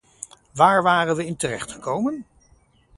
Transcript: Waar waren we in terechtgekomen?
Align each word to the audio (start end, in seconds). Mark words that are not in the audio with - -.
Waar 0.53 0.83
waren 0.83 1.15
we 1.15 1.25
in 1.25 1.35
terechtgekomen? 1.37 2.25